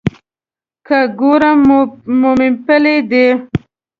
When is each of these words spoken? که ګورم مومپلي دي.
که 0.87 0.99
ګورم 1.19 1.59
مومپلي 2.21 2.97
دي. 3.09 3.27